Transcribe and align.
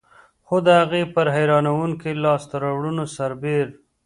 خو 0.47 0.55
د 0.65 0.67
هغې 0.81 1.03
پر 1.13 1.25
حیرانوونکو 1.35 2.07
لاسته 2.23 2.55
راوړنو 2.63 3.05
سربېر. 3.15 3.67